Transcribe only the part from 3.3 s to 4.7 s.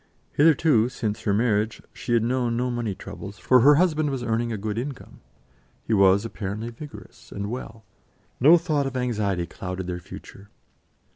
for her husband was earning a